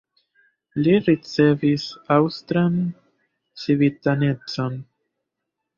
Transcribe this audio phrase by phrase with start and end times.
[0.85, 1.85] Li ricevis
[2.17, 2.81] aŭstran
[3.65, 4.85] civitanecon.